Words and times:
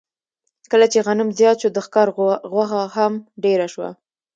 کله 0.71 0.85
چې 0.91 0.99
غنم 1.05 1.29
زیات 1.39 1.57
شو، 1.61 1.69
د 1.73 1.77
ښکار 1.85 2.07
غوښه 2.53 2.81
هم 2.95 3.13
ډېره 3.43 3.65
شوه. 3.73 3.89